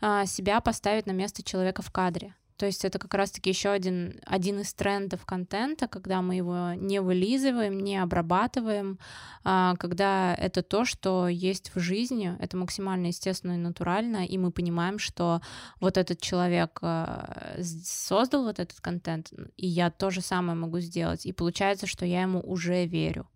а, 0.00 0.26
себя 0.26 0.60
поставить 0.60 1.06
на 1.06 1.12
место 1.12 1.42
человека 1.42 1.80
в 1.80 1.90
кадре. 1.90 2.34
То 2.56 2.66
есть 2.66 2.84
это 2.84 2.98
как 3.00 3.14
раз-таки 3.14 3.50
еще 3.50 3.70
один, 3.70 4.20
один 4.24 4.60
из 4.60 4.72
трендов 4.74 5.26
контента, 5.26 5.88
когда 5.88 6.22
мы 6.22 6.36
его 6.36 6.74
не 6.74 7.00
вылизываем, 7.00 7.80
не 7.80 7.96
обрабатываем, 7.96 8.98
а, 9.42 9.74
когда 9.76 10.34
это 10.34 10.62
то, 10.62 10.84
что 10.84 11.26
есть 11.26 11.72
в 11.74 11.80
жизни, 11.80 12.36
это 12.38 12.56
максимально 12.56 13.08
естественно 13.08 13.52
и 13.52 13.56
натурально, 13.56 14.24
и 14.24 14.38
мы 14.38 14.52
понимаем, 14.52 15.00
что 15.00 15.40
вот 15.80 15.96
этот 15.96 16.20
человек 16.20 16.78
а, 16.82 17.56
создал 17.60 18.44
вот 18.44 18.60
этот 18.60 18.80
контент, 18.80 19.32
и 19.56 19.66
я 19.66 19.90
то 19.90 20.10
же 20.10 20.20
самое 20.20 20.56
могу 20.56 20.78
сделать. 20.78 21.26
И 21.26 21.32
получается, 21.32 21.88
что 21.88 22.06
я 22.06 22.22
ему 22.22 22.40
уже 22.40 22.86
верю. 22.86 23.28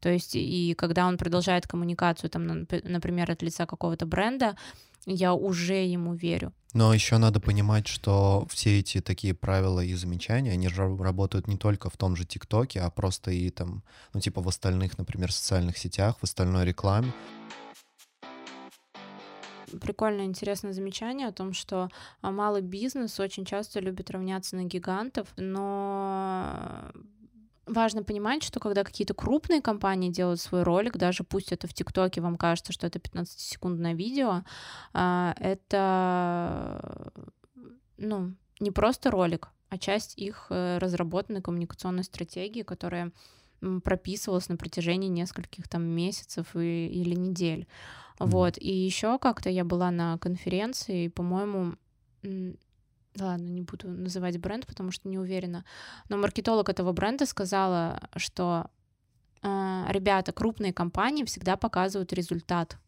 То 0.00 0.10
есть, 0.10 0.36
и 0.36 0.74
когда 0.74 1.06
он 1.06 1.16
продолжает 1.16 1.66
коммуникацию, 1.66 2.30
там, 2.30 2.46
например, 2.46 3.30
от 3.30 3.42
лица 3.42 3.66
какого-то 3.66 4.06
бренда, 4.06 4.56
я 5.06 5.34
уже 5.34 5.84
ему 5.84 6.14
верю. 6.14 6.52
Но 6.74 6.92
еще 6.92 7.16
надо 7.16 7.40
понимать, 7.40 7.86
что 7.86 8.46
все 8.50 8.80
эти 8.80 9.00
такие 9.00 9.34
правила 9.34 9.80
и 9.80 9.94
замечания, 9.94 10.52
они 10.52 10.68
же 10.68 10.96
работают 10.98 11.48
не 11.48 11.56
только 11.56 11.88
в 11.88 11.96
том 11.96 12.14
же 12.14 12.26
ТикТоке, 12.26 12.80
а 12.80 12.90
просто 12.90 13.30
и 13.30 13.48
там, 13.50 13.82
ну, 14.12 14.20
типа 14.20 14.42
в 14.42 14.48
остальных, 14.48 14.98
например, 14.98 15.32
социальных 15.32 15.78
сетях, 15.78 16.18
в 16.18 16.24
остальной 16.24 16.66
рекламе. 16.66 17.12
Прикольное, 19.80 20.24
интересное 20.24 20.72
замечание 20.72 21.28
о 21.28 21.32
том, 21.32 21.52
что 21.52 21.88
а, 22.20 22.30
малый 22.30 22.62
бизнес 22.62 23.18
очень 23.20 23.44
часто 23.44 23.80
любит 23.80 24.10
равняться 24.10 24.56
на 24.56 24.64
гигантов, 24.64 25.28
но 25.36 26.90
важно 27.68 28.02
понимать, 28.02 28.42
что 28.42 28.60
когда 28.60 28.84
какие-то 28.84 29.14
крупные 29.14 29.62
компании 29.62 30.10
делают 30.10 30.40
свой 30.40 30.62
ролик, 30.62 30.96
даже 30.96 31.24
пусть 31.24 31.52
это 31.52 31.66
в 31.66 31.74
ТикТоке 31.74 32.20
вам 32.20 32.36
кажется, 32.36 32.72
что 32.72 32.86
это 32.86 32.98
15-секундное 32.98 33.94
видео, 33.94 34.42
а, 34.92 35.34
это 35.38 37.12
ну, 37.98 38.34
не 38.60 38.70
просто 38.70 39.10
ролик, 39.10 39.48
а 39.68 39.78
часть 39.78 40.16
их 40.18 40.46
э, 40.50 40.78
разработанной 40.78 41.42
коммуникационной 41.42 42.04
стратегии, 42.04 42.62
которая 42.62 43.12
прописывалась 43.82 44.48
на 44.48 44.56
протяжении 44.56 45.08
нескольких 45.08 45.68
там 45.68 45.82
месяцев 45.82 46.54
и, 46.54 46.86
или 46.86 47.14
недель. 47.14 47.66
Вот. 48.18 48.56
И 48.58 48.72
еще 48.72 49.18
как-то 49.18 49.50
я 49.50 49.64
была 49.64 49.90
на 49.90 50.18
конференции, 50.18 51.08
по-моему, 51.08 51.74
ладно, 53.20 53.46
не 53.48 53.62
буду 53.62 53.88
называть 53.88 54.38
бренд, 54.38 54.66
потому 54.66 54.90
что 54.90 55.08
не 55.08 55.18
уверена, 55.18 55.64
но 56.08 56.16
маркетолог 56.16 56.68
этого 56.68 56.92
бренда 56.92 57.26
сказала, 57.26 58.08
что 58.16 58.70
э, 59.42 59.84
ребята, 59.88 60.32
крупные 60.32 60.72
компании 60.72 61.24
всегда 61.24 61.56
показывают 61.56 62.12
результат. 62.12 62.78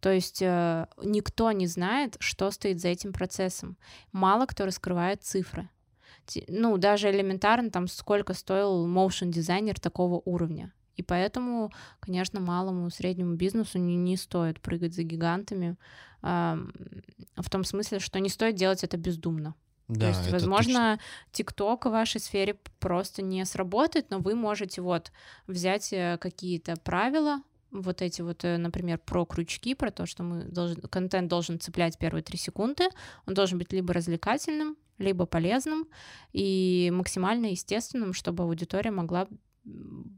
То 0.00 0.10
есть 0.12 0.42
э, 0.42 0.86
никто 1.02 1.50
не 1.52 1.66
знает, 1.66 2.16
что 2.20 2.50
стоит 2.50 2.80
за 2.80 2.88
этим 2.88 3.12
процессом. 3.12 3.76
Мало 4.12 4.46
кто 4.46 4.64
раскрывает 4.66 5.22
цифры. 5.22 5.68
Ну, 6.48 6.76
даже 6.76 7.10
элементарно, 7.10 7.70
там, 7.70 7.86
сколько 7.86 8.34
стоил 8.34 8.86
motion 8.86 9.28
дизайнер 9.28 9.78
такого 9.78 10.20
уровня. 10.24 10.72
И 10.96 11.02
поэтому, 11.02 11.72
конечно, 12.00 12.40
малому, 12.40 12.90
среднему 12.90 13.34
бизнесу 13.34 13.78
не, 13.78 13.96
не 13.96 14.16
стоит 14.16 14.60
прыгать 14.60 14.94
за 14.94 15.02
гигантами, 15.02 15.76
э, 16.22 16.56
в 17.36 17.50
том 17.50 17.64
смысле, 17.64 17.98
что 17.98 18.18
не 18.18 18.28
стоит 18.28 18.54
делать 18.54 18.84
это 18.84 18.96
бездумно. 18.96 19.54
Да, 19.88 20.00
То 20.00 20.18
есть, 20.18 20.32
возможно, 20.32 20.98
ТикТок 21.30 21.86
в 21.86 21.90
вашей 21.90 22.20
сфере 22.20 22.56
просто 22.80 23.22
не 23.22 23.44
сработает, 23.44 24.10
но 24.10 24.18
вы 24.18 24.34
можете 24.34 24.80
вот 24.80 25.12
взять 25.46 25.92
э, 25.92 26.18
какие-то 26.20 26.76
правила, 26.76 27.42
вот 27.70 28.02
эти 28.02 28.22
вот, 28.22 28.44
э, 28.44 28.56
например, 28.56 28.98
про 28.98 29.24
крючки, 29.24 29.74
про 29.74 29.90
то, 29.90 30.06
что 30.06 30.22
мы 30.22 30.44
должен, 30.44 30.80
контент 30.82 31.28
должен 31.28 31.60
цеплять 31.60 31.98
первые 31.98 32.22
три 32.22 32.38
секунды, 32.38 32.88
он 33.26 33.34
должен 33.34 33.58
быть 33.58 33.72
либо 33.72 33.92
развлекательным, 33.94 34.76
либо 34.98 35.26
полезным 35.26 35.86
и 36.32 36.90
максимально 36.92 37.46
естественным, 37.46 38.12
чтобы 38.12 38.44
аудитория 38.44 38.90
могла 38.90 39.28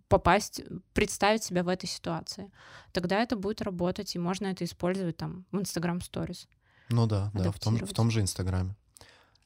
попасть, 0.08 0.62
представить 0.92 1.42
себя 1.42 1.62
в 1.62 1.68
этой 1.68 1.86
ситуации. 1.86 2.50
Тогда 2.92 3.22
это 3.22 3.36
будет 3.36 3.62
работать, 3.62 4.14
и 4.14 4.18
можно 4.18 4.46
это 4.46 4.64
использовать 4.64 5.16
там 5.16 5.44
в 5.52 5.58
Instagram 5.58 5.98
Stories. 5.98 6.46
Ну 6.90 7.06
да, 7.06 7.30
да, 7.34 7.50
в 7.50 7.58
том, 7.58 7.76
в 7.76 7.92
том 7.92 8.10
же 8.10 8.20
Инстаграме. 8.20 8.74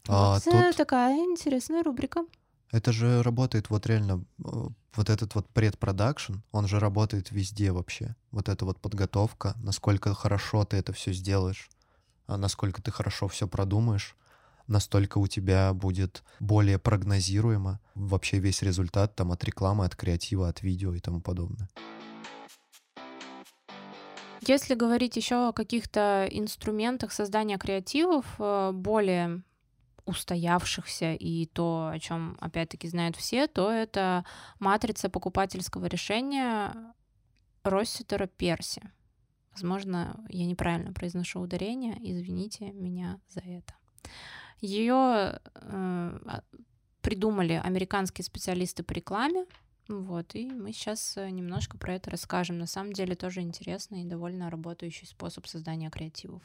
А, 0.08 0.34
вот 0.34 0.44
тут... 0.44 0.76
такая 0.76 1.16
интересная 1.16 1.82
рубрика. 1.82 2.24
Это 2.70 2.90
же 2.90 3.22
работает 3.22 3.68
вот 3.70 3.86
реально, 3.86 4.24
э, 4.44 4.68
вот 4.94 5.10
этот 5.10 5.34
вот 5.34 5.48
предпродакшн, 5.50 6.36
он 6.52 6.66
же 6.66 6.78
работает 6.78 7.30
везде 7.30 7.70
вообще. 7.70 8.16
Вот 8.30 8.48
эта 8.48 8.64
вот 8.64 8.80
подготовка, 8.80 9.54
насколько 9.62 10.14
хорошо 10.14 10.64
ты 10.64 10.78
это 10.78 10.92
все 10.92 11.12
сделаешь, 11.12 11.68
а 12.26 12.36
насколько 12.36 12.80
ты 12.80 12.90
хорошо 12.90 13.28
все 13.28 13.46
продумаешь, 13.46 14.16
настолько 14.72 15.18
у 15.18 15.28
тебя 15.28 15.72
будет 15.72 16.24
более 16.40 16.78
прогнозируемо 16.78 17.80
вообще 17.94 18.38
весь 18.38 18.62
результат 18.62 19.14
там 19.14 19.30
от 19.30 19.44
рекламы, 19.44 19.84
от 19.84 19.94
креатива, 19.94 20.48
от 20.48 20.62
видео 20.62 20.94
и 20.94 21.00
тому 21.00 21.20
подобное. 21.20 21.68
Если 24.44 24.74
говорить 24.74 25.16
еще 25.16 25.48
о 25.48 25.52
каких-то 25.52 26.26
инструментах 26.28 27.12
создания 27.12 27.58
креативов, 27.58 28.26
э, 28.40 28.72
более 28.74 29.42
устоявшихся 30.04 31.14
и 31.14 31.46
то, 31.46 31.90
о 31.92 31.98
чем 32.00 32.36
опять-таки 32.40 32.88
знают 32.88 33.14
все, 33.14 33.46
то 33.46 33.70
это 33.70 34.24
матрица 34.58 35.08
покупательского 35.08 35.86
решения 35.86 36.74
Росситера 37.62 38.26
Перси. 38.26 38.82
Возможно, 39.52 40.24
я 40.28 40.44
неправильно 40.46 40.92
произношу 40.92 41.40
ударение, 41.40 41.96
извините 42.00 42.72
меня 42.72 43.20
за 43.28 43.40
это. 43.40 43.74
Ее 44.62 44.94
э, 44.94 45.40
а, 45.54 46.42
придумали 47.02 47.60
американские 47.62 48.24
специалисты 48.24 48.82
по 48.82 48.92
рекламе, 48.92 49.44
вот, 49.88 50.36
и 50.36 50.48
мы 50.48 50.72
сейчас 50.72 51.16
э, 51.16 51.28
немножко 51.30 51.76
про 51.76 51.94
это 51.94 52.10
расскажем. 52.10 52.58
На 52.58 52.66
самом 52.66 52.92
деле 52.92 53.16
тоже 53.16 53.40
интересный 53.40 54.02
и 54.02 54.06
довольно 54.06 54.48
работающий 54.48 55.08
способ 55.08 55.46
создания 55.48 55.90
креативов. 55.90 56.40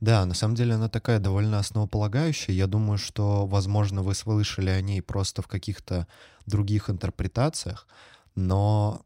Да, 0.00 0.26
на 0.26 0.34
самом 0.34 0.56
деле 0.56 0.74
она 0.74 0.88
такая 0.88 1.20
довольно 1.20 1.60
основополагающая. 1.60 2.54
Я 2.54 2.66
думаю, 2.66 2.98
что, 2.98 3.46
возможно, 3.46 4.02
вы 4.02 4.14
слышали 4.14 4.70
о 4.70 4.80
ней 4.80 5.00
просто 5.00 5.40
в 5.40 5.46
каких-то 5.46 6.08
других 6.46 6.90
интерпретациях, 6.90 7.86
но 8.34 9.02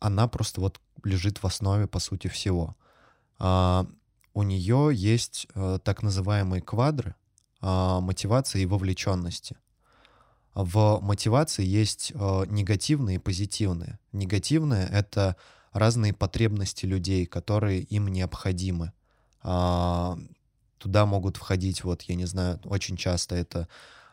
она 0.00 0.26
просто 0.26 0.62
вот 0.62 0.80
лежит 1.04 1.42
в 1.42 1.46
основе, 1.46 1.86
по 1.86 1.98
сути, 1.98 2.28
всего. 2.28 2.74
А, 3.38 3.86
у 4.32 4.42
нее 4.42 4.90
есть 4.94 5.46
а, 5.54 5.78
так 5.78 6.02
называемые 6.02 6.62
квадры 6.62 7.14
мотивации 7.60 8.62
и 8.62 8.66
вовлеченности— 8.66 9.56
в 10.60 10.98
мотивации 11.00 11.64
есть 11.64 12.10
э, 12.12 12.44
негативные 12.48 13.14
и 13.14 13.20
позитивные. 13.20 14.00
Негативные— 14.10 14.88
это 14.92 15.36
разные 15.72 16.12
потребности 16.12 16.84
людей, 16.84 17.26
которые 17.26 17.82
им 17.82 18.08
необходимы. 18.08 18.92
А, 19.42 20.18
туда 20.78 21.06
могут 21.06 21.36
входить, 21.36 21.84
вот, 21.84 22.02
я 22.02 22.16
не 22.16 22.24
знаю, 22.24 22.58
очень 22.64 22.96
часто 22.96 23.36
это 23.36 23.68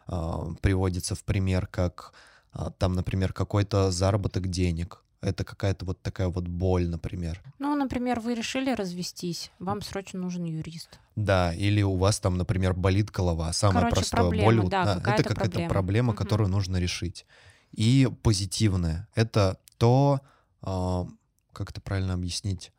а, 0.05 0.53
приводится 0.61 1.15
в 1.15 1.23
пример, 1.23 1.65
как 1.65 2.13
а, 2.51 2.69
там, 2.69 2.93
например, 2.93 3.33
какой-то 3.33 3.89
заработок 3.89 4.47
денег, 4.47 5.01
это 5.25 5.43
какая-то 5.43 5.85
вот 5.85 6.01
такая 6.01 6.27
вот 6.27 6.47
боль, 6.47 6.87
например. 6.87 7.41
Ну, 7.57 7.75
например, 7.75 8.19
вы 8.19 8.35
решили 8.35 8.71
развестись, 8.71 9.51
вам 9.59 9.81
срочно 9.81 10.19
нужен 10.19 10.43
юрист. 10.43 10.99
Да, 11.15 11.53
или 11.53 11.81
у 11.81 11.95
вас 11.95 12.19
там, 12.19 12.37
например, 12.37 12.73
болит 12.73 13.09
голова, 13.09 13.51
самая 13.51 13.85
Короче, 13.85 13.95
простая 13.95 14.21
проблема, 14.21 14.61
боль. 14.61 14.69
Да, 14.69 14.85
да, 14.85 15.13
это 15.13 15.23
какая-то 15.23 15.51
проблема, 15.51 15.69
проблема 15.69 16.09
угу. 16.09 16.17
которую 16.17 16.49
нужно 16.49 16.77
решить. 16.77 17.25
И 17.71 18.07
позитивное— 18.21 19.07
это 19.15 19.57
то, 19.77 20.21
э, 20.61 21.05
как 21.53 21.71
это 21.71 21.81
правильно 21.81 22.13
объяснить, 22.13 22.71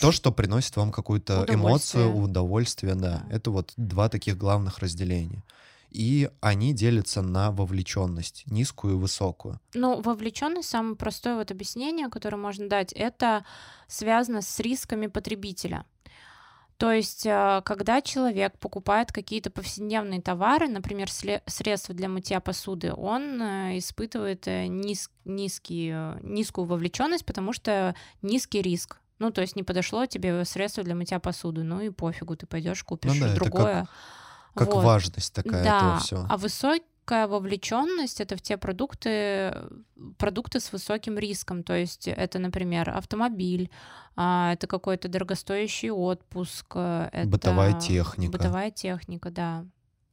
то, 0.00 0.12
что 0.12 0.32
приносит 0.32 0.76
вам 0.76 0.92
какую-то 0.92 1.46
эмоцию, 1.48 2.14
удовольствие, 2.14 2.94
да. 2.94 3.24
да. 3.28 3.34
Это 3.34 3.50
вот 3.50 3.72
два 3.76 4.08
таких 4.08 4.36
главных 4.36 4.78
разделения 4.78 5.44
и 5.90 6.30
они 6.40 6.72
делятся 6.72 7.22
на 7.22 7.50
вовлеченность, 7.50 8.44
низкую 8.46 8.94
и 8.94 8.98
высокую. 8.98 9.60
Ну, 9.74 10.00
вовлеченность, 10.00 10.68
самое 10.68 10.96
простое 10.96 11.36
вот 11.36 11.50
объяснение, 11.50 12.08
которое 12.08 12.36
можно 12.36 12.68
дать, 12.68 12.92
это 12.92 13.44
связано 13.88 14.42
с 14.42 14.60
рисками 14.60 15.08
потребителя. 15.08 15.84
То 16.76 16.92
есть, 16.92 17.26
э, 17.26 17.60
когда 17.66 18.00
человек 18.00 18.58
покупает 18.58 19.12
какие-то 19.12 19.50
повседневные 19.50 20.22
товары, 20.22 20.66
например, 20.66 21.10
средства 21.10 21.94
для 21.94 22.08
мытья 22.08 22.40
посуды, 22.40 22.94
он 22.94 23.42
э, 23.42 23.78
испытывает 23.78 24.48
э, 24.48 24.66
низ, 24.66 25.10
низкий, 25.26 25.94
низкую 26.22 26.66
вовлеченность, 26.66 27.26
потому 27.26 27.52
что 27.52 27.94
низкий 28.22 28.62
риск. 28.62 28.98
Ну, 29.18 29.30
то 29.30 29.42
есть 29.42 29.56
не 29.56 29.62
подошло 29.62 30.06
тебе 30.06 30.42
средство 30.46 30.82
для 30.82 30.94
мытья 30.94 31.20
посуды, 31.20 31.64
ну 31.64 31.82
и 31.82 31.90
пофигу, 31.90 32.34
ты 32.34 32.46
пойдешь 32.46 32.82
купишь 32.82 33.12
ну, 33.12 33.26
да, 33.26 33.34
другое. 33.34 33.80
Как 33.80 33.90
как 34.54 34.74
вот. 34.74 34.84
важность 34.84 35.32
такая 35.32 35.64
да. 35.64 35.76
этого 35.76 35.98
всего. 36.00 36.26
А 36.28 36.36
высокая 36.36 37.26
вовлеченность 37.26 38.20
это 38.20 38.36
в 38.36 38.42
те 38.42 38.56
продукты, 38.56 39.54
продукты 40.18 40.60
с 40.60 40.72
высоким 40.72 41.18
риском. 41.18 41.62
То 41.62 41.74
есть 41.74 42.08
это, 42.08 42.38
например, 42.38 42.90
автомобиль, 42.90 43.70
а, 44.16 44.52
это 44.52 44.66
какой-то 44.66 45.08
дорогостоящий 45.08 45.90
отпуск, 45.90 46.76
это 46.76 47.26
бытовая 47.26 47.78
техника. 47.78 48.32
Бытовая 48.32 48.70
техника, 48.70 49.30
да. 49.30 49.64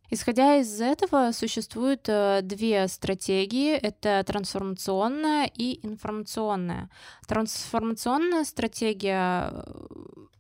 Исходя 0.10 0.56
из 0.56 0.80
этого, 0.80 1.32
существует 1.34 2.08
э, 2.08 2.40
две 2.42 2.88
стратегии. 2.88 3.74
Это 3.74 4.24
трансформационная 4.26 5.52
и 5.54 5.86
информационная. 5.86 6.90
Трансформационная 7.28 8.46
стратегия 8.46 9.52
э, 9.52 9.64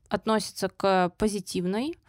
относится 0.07 0.69
к 0.69 1.11
позитивной 1.17 1.91
э, 1.91 2.06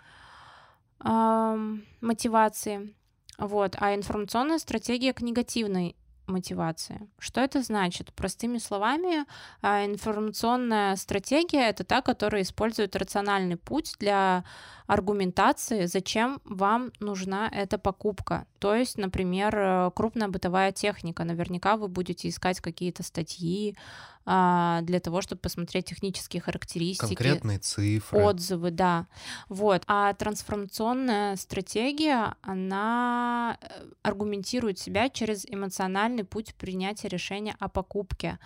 мотивации, 1.01 2.95
вот, 3.39 3.77
а 3.79 3.95
информационная 3.95 4.59
стратегия 4.59 5.13
к 5.13 5.21
негативной 5.23 5.97
мотивации. 6.29 7.09
Что 7.19 7.41
это 7.41 7.63
значит? 7.63 8.13
Простыми 8.13 8.59
словами, 8.59 9.25
а, 9.63 9.85
информационная 9.85 10.97
стратегия— 10.97 11.69
это 11.71 11.85
та, 11.85 12.03
которая 12.03 12.43
использует 12.43 12.97
рациональный 12.97 13.57
путь 13.57 13.95
для 13.99 14.45
аргументации, 14.87 15.85
зачем 15.87 16.41
вам 16.45 16.93
нужна 16.99 17.49
эта 17.53 17.77
покупка. 17.79 18.47
То 18.59 18.75
есть, 18.75 18.97
например, 18.97 19.55
э, 19.55 19.91
крупная 19.95 20.29
бытовая 20.29 20.73
техника. 20.73 21.25
Наверняка 21.25 21.77
вы 21.77 21.89
будете 21.89 22.29
искать 22.29 22.61
какие-то 22.61 23.03
статьи, 23.03 23.77
для 24.25 25.01
того, 25.03 25.23
чтобы 25.23 25.41
посмотреть 25.41 25.87
технические 25.87 26.43
характеристики. 26.43 27.15
Конкретные 27.15 27.59
цифры. 27.59 28.21
Отзывы, 28.21 28.71
да. 28.71 29.07
Вот. 29.49 29.83
А 29.87 30.13
трансформационная 30.15 31.37
стратегия, 31.37 32.35
она 32.43 33.59
э, 33.61 33.87
аргументирует 34.03 34.79
себя 34.79 35.09
через 35.09 35.47
эмоциональный 35.47 36.25
путь 36.25 36.55
принятия 36.55 37.09
решения 37.09 37.57
о 37.59 37.69
покупке. 37.69 38.39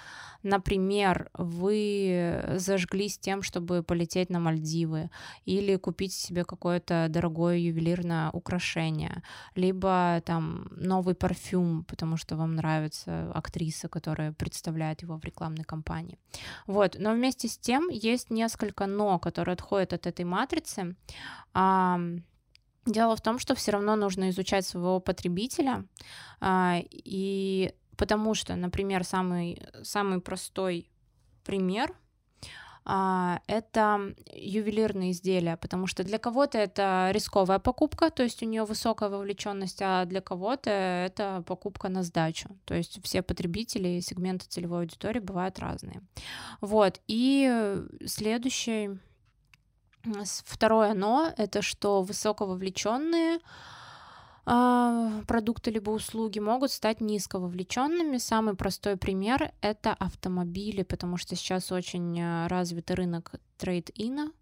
Например, 0.42 1.30
вы 1.34 2.44
зажглись 2.56 3.18
тем, 3.18 3.42
чтобы 3.42 3.82
полететь 3.82 4.30
на 4.30 4.40
Мальдивы 4.40 5.10
или 5.44 5.76
купить 5.76 6.12
себе 6.12 6.44
какое-то 6.44 7.06
дорогое 7.08 7.58
ювелирное 7.58 8.30
украшение, 8.30 9.22
либо 9.54 10.20
там 10.24 10.68
новый 10.76 11.14
парфюм, 11.14 11.84
потому 11.84 12.16
что 12.16 12.36
вам 12.36 12.56
нравится 12.56 13.30
актриса, 13.32 13.88
которая 13.88 14.32
представляет 14.32 15.02
его 15.02 15.16
в 15.16 15.24
рекламной 15.24 15.64
компании. 15.72 16.18
Вот. 16.66 16.96
Но 16.98 17.12
вместе 17.12 17.48
с 17.48 17.58
тем 17.58 17.88
есть 17.88 18.30
несколько 18.30 18.86
но, 18.86 19.18
которые 19.18 19.54
отходят 19.54 19.92
от 19.92 20.06
этой 20.06 20.24
матрицы. 20.24 20.96
Дело 22.86 23.14
в 23.16 23.20
том, 23.20 23.38
что 23.38 23.54
все 23.54 23.72
равно 23.72 23.96
нужно 23.96 24.30
изучать 24.30 24.66
своего 24.66 25.00
потребителя, 25.00 25.84
а, 26.40 26.80
и 26.90 27.72
потому 27.96 28.34
что, 28.34 28.56
например, 28.56 29.04
самый, 29.04 29.62
самый 29.82 30.20
простой 30.20 30.90
пример 31.44 31.94
это 32.84 34.14
ювелирные 34.32 35.12
изделия, 35.12 35.56
потому 35.56 35.86
что 35.86 36.02
для 36.02 36.18
кого-то 36.18 36.58
это 36.58 37.10
рисковая 37.12 37.58
покупка, 37.60 38.10
то 38.10 38.22
есть 38.24 38.42
у 38.42 38.46
нее 38.46 38.64
высокая 38.64 39.08
вовлеченность, 39.08 39.80
а 39.80 40.04
для 40.04 40.20
кого-то 40.20 40.70
это 40.70 41.44
покупка 41.46 41.88
на 41.88 42.02
сдачу. 42.02 42.48
То 42.64 42.74
есть 42.74 43.02
все 43.04 43.22
потребители 43.22 43.88
и 43.88 44.00
сегменты 44.00 44.46
целевой 44.48 44.80
аудитории 44.80 45.20
бывают 45.20 45.60
разные. 45.60 46.02
Вот. 46.60 47.00
И 47.06 47.76
следующий, 48.06 48.98
второе 50.44 50.94
но, 50.94 51.32
это 51.36 51.62
что 51.62 52.02
высокововлеченные 52.02 53.36
а, 53.36 53.40
продукты 54.44 55.70
либо 55.70 55.90
услуги 55.90 56.40
могут 56.40 56.72
стать 56.72 57.00
низко 57.00 57.38
вовлеченными. 57.38 58.18
Самый 58.18 58.54
простой 58.54 58.96
пример— 58.96 59.52
это 59.60 59.92
автомобили, 59.92 60.82
потому 60.82 61.16
что 61.16 61.36
сейчас 61.36 61.70
очень 61.70 62.20
а, 62.20 62.48
развитый 62.48 62.96
рынок 62.96 63.34
трейд-ина, 63.56 64.32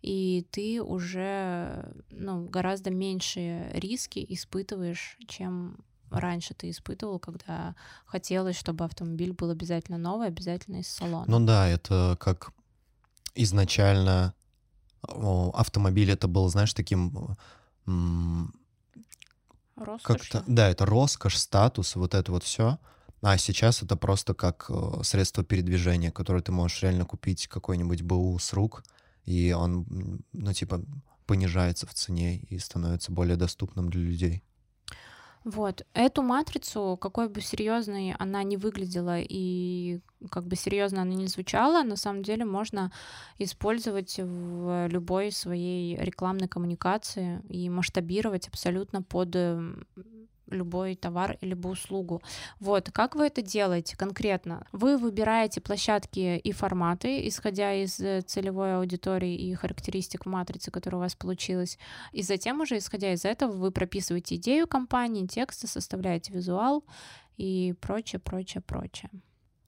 и 0.00 0.46
ты 0.52 0.80
уже 0.80 1.92
ну, 2.10 2.46
гораздо 2.46 2.90
меньшие 2.90 3.70
риски 3.72 4.24
испытываешь, 4.28 5.16
чем 5.26 5.78
раньше 6.10 6.54
ты 6.54 6.70
испытывал, 6.70 7.18
когда 7.18 7.74
хотелось, 8.06 8.56
чтобы 8.56 8.84
автомобиль 8.84 9.32
был 9.32 9.50
обязательно 9.50 9.98
новый, 9.98 10.28
обязательно 10.28 10.76
из 10.76 10.88
салона. 10.88 11.24
Ну 11.26 11.44
да, 11.44 11.68
это 11.68 12.16
как 12.20 12.52
изначально 13.34 14.34
автомобиль 15.02 16.10
это 16.10 16.28
был, 16.28 16.48
знаешь, 16.48 16.74
таким 16.74 17.36
как-то, 20.02 20.44
да, 20.46 20.68
это 20.68 20.86
роскошь, 20.86 21.36
статус, 21.36 21.96
вот 21.96 22.14
это 22.14 22.32
вот 22.32 22.44
все. 22.44 22.78
А 23.20 23.36
сейчас 23.36 23.82
это 23.82 23.96
просто 23.96 24.32
как 24.32 24.66
э, 24.68 25.00
средство 25.02 25.42
передвижения, 25.42 26.12
которое 26.12 26.40
ты 26.40 26.52
можешь 26.52 26.82
реально 26.82 27.04
купить 27.04 27.48
какой-нибудь 27.48 28.02
БУ 28.02 28.38
с 28.38 28.52
рук, 28.52 28.84
и 29.24 29.52
он, 29.52 30.22
ну, 30.32 30.52
типа, 30.52 30.82
понижается 31.26 31.86
в 31.86 31.94
цене 31.94 32.36
и 32.36 32.58
становится 32.58 33.12
более 33.12 33.36
доступным 33.36 33.90
для 33.90 34.00
людей. 34.00 34.42
Вот. 35.44 35.86
Эту 35.94 36.22
матрицу, 36.22 36.98
какой 37.00 37.28
бы 37.28 37.40
серьезной 37.40 38.14
она 38.18 38.42
не 38.42 38.56
выглядела 38.56 39.18
и 39.20 40.00
как 40.30 40.46
бы 40.46 40.56
серьезно 40.56 41.02
она 41.02 41.14
не 41.14 41.26
звучала, 41.26 41.82
на 41.82 41.96
самом 41.96 42.22
деле 42.22 42.44
можно 42.44 42.92
использовать 43.38 44.18
в 44.18 44.88
любой 44.88 45.30
своей 45.30 45.96
рекламной 45.96 46.48
коммуникации 46.48 47.40
и 47.48 47.70
масштабировать 47.70 48.48
абсолютно 48.48 49.02
под 49.02 49.36
любой 50.50 50.96
товар 50.96 51.38
либо 51.40 51.68
услугу. 51.68 52.22
Вот, 52.60 52.90
как 52.92 53.14
вы 53.14 53.26
это 53.26 53.42
делаете 53.42 53.96
конкретно? 53.96 54.66
Вы 54.72 54.98
выбираете 54.98 55.60
площадки 55.60 56.38
и 56.38 56.52
форматы, 56.52 57.26
исходя 57.28 57.74
из 57.74 58.00
э, 58.00 58.22
целевой 58.22 58.76
аудитории 58.76 59.34
и 59.34 59.54
характеристик 59.54 60.26
матрицы, 60.26 60.70
которая 60.70 60.98
у 60.98 61.02
вас 61.02 61.14
получилась, 61.14 61.78
и 62.12 62.22
затем 62.22 62.60
уже, 62.60 62.78
исходя 62.78 63.12
из 63.12 63.24
этого, 63.24 63.52
вы 63.52 63.70
прописываете 63.70 64.36
идею 64.36 64.66
компании, 64.66 65.26
тексты, 65.26 65.66
составляете 65.66 66.32
визуал 66.32 66.84
и 67.36 67.74
прочее, 67.80 68.18
прочее, 68.18 68.60
прочее. 68.60 69.10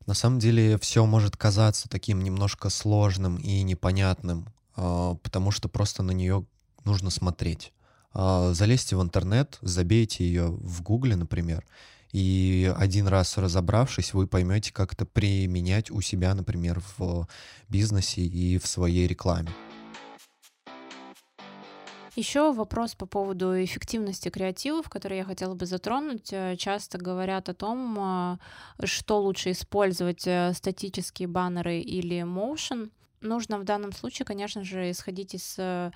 На 0.07 0.15
самом 0.15 0.39
деле 0.39 0.77
все 0.79 1.07
может 1.07 1.37
казаться 1.37 1.89
таким 1.89 2.23
немножко 2.23 2.69
сложным 2.69 3.37
и 3.37 3.63
непонятным, 3.63 4.49
а, 4.75 5.15
потому 5.17 5.51
что 5.51 5.69
просто 5.69 6.03
на 6.03 6.11
нее 6.11 6.45
нужно 6.85 7.11
смотреть. 7.11 7.73
А, 8.13 8.53
залезьте 8.53 8.97
в 8.97 9.03
интернет, 9.03 9.59
забейте 9.63 10.25
ее 10.25 10.51
в 10.51 10.83
Гугле, 10.83 11.17
например, 11.17 11.65
и 12.13 12.73
один 12.77 13.07
раз 13.07 13.39
разобравшись, 13.39 14.15
вы 14.15 14.27
поймете, 14.27 14.73
как 14.73 14.95
это 14.95 15.07
применять 15.07 15.91
у 15.91 16.01
себя, 16.01 16.35
например, 16.35 16.83
в 16.99 17.29
бизнесе 17.69 18.23
и 18.23 18.59
в 18.59 18.67
своей 18.67 19.07
рекламе. 19.07 19.51
Еще 22.17 22.53
вопрос 22.53 22.97
по 22.97 23.07
поводу 23.07 23.65
эффективности 23.65 24.31
креативов, 24.31 24.89
который 24.89 25.19
я 25.19 25.25
хотела 25.25 25.55
бы 25.55 25.65
затронуть. 25.65 26.33
Э, 26.33 26.57
часто 26.57 26.99
говорят 26.99 27.49
о 27.49 27.55
том, 27.55 28.39
э, 28.81 28.87
что 28.87 29.23
лучше 29.23 29.53
использовать, 29.53 30.27
э, 30.27 30.53
статические 30.53 31.29
баннеры 31.29 31.79
или 31.79 32.21
motion. 32.23 32.91
Нужно 33.21 33.59
в 33.59 33.65
данном 33.65 33.93
случае, 33.93 34.27
конечно 34.27 34.65
же, 34.65 34.91
исходить 34.91 35.35
из 35.35 35.57
а, 35.59 35.91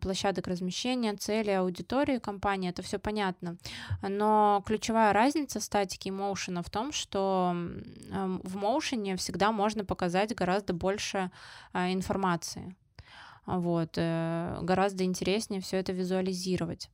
площадок 0.00 0.46
размещения, 0.46 1.14
цели, 1.14 1.50
аудитории 1.50 2.18
компании, 2.18 2.70
это 2.70 2.82
все 2.82 2.98
понятно. 2.98 3.56
Но 4.02 4.62
ключевая 4.66 5.12
разница 5.12 5.60
статики 5.60 6.08
и 6.08 6.10
моушена 6.10 6.62
в 6.62 6.68
том, 6.68 6.92
что 6.92 7.56
в 8.10 8.56
моушене 8.56 9.16
всегда 9.16 9.52
можно 9.52 9.84
показать 9.84 10.34
гораздо 10.34 10.74
больше 10.74 11.30
а, 11.72 11.92
информации. 11.92 12.76
Вот, 13.46 13.90
э, 13.96 14.58
гораздо 14.62 15.04
интереснее 15.04 15.60
все 15.60 15.76
это 15.76 15.92
визуализировать. 15.92 16.88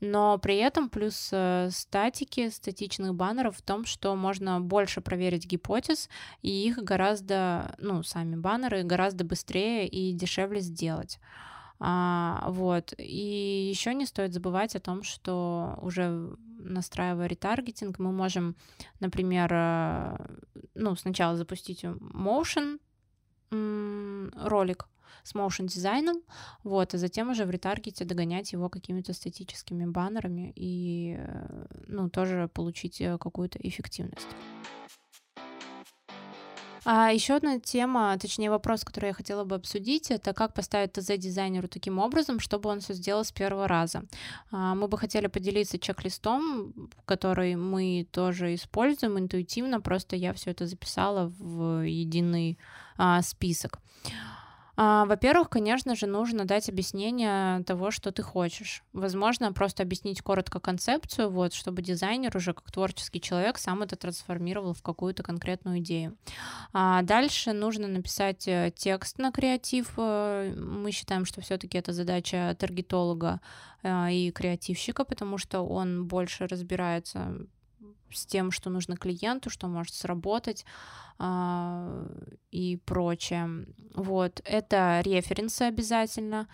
Но 0.00 0.38
при 0.38 0.56
этом 0.56 0.88
плюс 0.88 1.30
э, 1.32 1.68
статики, 1.72 2.48
статичных 2.48 3.14
баннеров 3.14 3.56
в 3.56 3.62
том, 3.62 3.84
что 3.84 4.14
можно 4.14 4.60
больше 4.60 5.00
проверить 5.00 5.46
гипотез, 5.46 6.08
и 6.42 6.48
их 6.48 6.78
гораздо, 6.78 7.74
ну, 7.78 8.04
сами 8.04 8.36
баннеры 8.36 8.84
гораздо 8.84 9.24
быстрее 9.24 9.88
и 9.88 10.12
дешевле 10.12 10.60
сделать. 10.60 11.18
А, 11.80 12.44
вот. 12.50 12.94
И 12.98 13.68
еще 13.68 13.92
не 13.92 14.06
стоит 14.06 14.32
забывать 14.32 14.76
о 14.76 14.80
том, 14.80 15.02
что 15.02 15.76
уже 15.82 16.36
настраивая 16.58 17.26
ретаргетинг, 17.26 17.98
мы 17.98 18.12
можем, 18.12 18.54
например, 19.00 19.50
э, 19.52 20.16
ну, 20.74 20.94
сначала 20.94 21.36
запустить 21.36 21.84
motion 21.84 22.78
ролик 23.50 24.88
с 25.22 25.34
motion 25.34 25.66
дизайном, 25.66 26.22
вот, 26.62 26.94
а 26.94 26.98
затем 26.98 27.30
уже 27.30 27.44
в 27.44 27.50
ретаргете 27.50 28.04
догонять 28.04 28.52
его 28.52 28.68
какими-то 28.68 29.12
статическими 29.12 29.86
баннерами 29.86 30.52
и, 30.56 31.16
э, 31.18 31.66
ну, 31.86 32.08
тоже 32.10 32.48
получить 32.52 33.00
э, 33.00 33.18
какую-то 33.18 33.58
эффективность. 33.62 34.28
А 36.88 37.10
еще 37.10 37.34
одна 37.34 37.58
тема, 37.58 38.16
точнее 38.16 38.48
вопрос, 38.48 38.84
который 38.84 39.06
я 39.06 39.12
хотела 39.12 39.42
бы 39.42 39.56
обсудить, 39.56 40.12
это 40.12 40.32
как 40.32 40.54
поставить 40.54 40.92
ТЗ 40.92 41.18
дизайнеру 41.18 41.66
таким 41.66 41.98
образом, 41.98 42.38
чтобы 42.38 42.70
он 42.70 42.78
все 42.78 42.94
сделал 42.94 43.24
с 43.24 43.32
первого 43.32 43.66
раза. 43.66 44.04
А, 44.52 44.76
мы 44.76 44.86
бы 44.86 44.96
хотели 44.96 45.26
поделиться 45.26 45.80
чек-листом, 45.80 46.88
который 47.04 47.56
мы 47.56 48.06
тоже 48.12 48.54
используем 48.54 49.18
интуитивно, 49.18 49.80
просто 49.80 50.14
я 50.14 50.32
все 50.32 50.52
это 50.52 50.68
записала 50.68 51.32
в 51.36 51.84
единый 51.84 52.56
а, 52.96 53.20
список. 53.22 53.80
А, 54.76 55.06
во-первых, 55.06 55.48
конечно 55.48 55.96
же, 55.96 56.06
нужно 56.06 56.44
дать 56.44 56.68
объяснение 56.68 57.64
того, 57.64 57.90
что 57.90 58.12
ты 58.12 58.22
хочешь. 58.22 58.84
Возможно, 58.92 59.52
просто 59.52 59.82
объяснить 59.82 60.20
коротко 60.20 60.60
концепцию, 60.60 61.30
вот, 61.30 61.54
чтобы 61.54 61.82
дизайнер 61.82 62.36
уже 62.36 62.52
как 62.52 62.70
творческий 62.70 63.20
человек 63.20 63.58
сам 63.58 63.82
это 63.82 63.96
трансформировал 63.96 64.74
в 64.74 64.82
какую-то 64.82 65.22
конкретную 65.22 65.78
идею. 65.78 66.16
А 66.72 67.02
дальше 67.02 67.52
нужно 67.52 67.88
написать 67.88 68.46
э, 68.46 68.72
текст 68.76 69.18
на 69.18 69.32
креатив. 69.32 69.94
Э, 69.96 70.54
мы 70.54 70.90
считаем, 70.90 71.24
что 71.24 71.40
все-таки 71.40 71.78
это 71.78 71.92
задача 71.92 72.54
таргетолога 72.58 73.40
э, 73.82 74.12
и 74.12 74.30
креативщика, 74.30 75.04
потому 75.04 75.38
что 75.38 75.62
он 75.62 76.06
больше 76.06 76.46
разбирается 76.46 77.46
с 78.12 78.26
тем, 78.26 78.50
что 78.50 78.70
нужно 78.70 78.96
клиенту, 78.96 79.50
что 79.50 79.66
может 79.68 79.94
сработать 79.94 80.64
э, 81.18 82.06
и 82.50 82.76
прочее. 82.84 83.66
Вот, 83.94 84.40
это 84.44 85.00
референсы 85.04 85.62
обязательно, 85.62 86.48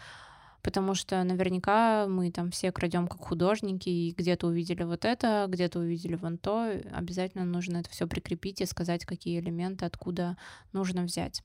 потому 0.63 0.95
что 0.95 1.23
наверняка 1.25 2.07
мы 2.07 2.31
там 2.31 2.51
все 2.51 2.73
крадем 2.73 3.09
как 3.09 3.21
художники, 3.21 3.89
и 3.89 4.15
где-то 4.17 4.47
увидели 4.47 4.85
вот 4.85 5.05
это, 5.05 5.47
где-то 5.49 5.81
увидели 5.81 6.15
вон 6.15 6.39
то, 6.39 6.71
обязательно 6.93 7.45
нужно 7.45 7.79
это 7.79 7.91
все 7.91 8.07
прикрепить 8.07 8.61
и 8.61 8.67
сказать, 8.67 9.05
какие 9.05 9.41
элементы 9.41 9.85
откуда 9.85 10.37
нужно 10.73 11.03
взять. 11.03 11.43